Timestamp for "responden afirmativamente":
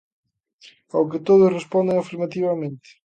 1.57-2.89